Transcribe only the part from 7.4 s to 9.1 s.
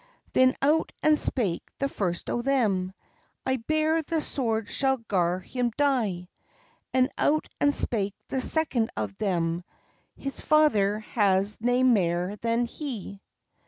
and spake the second o'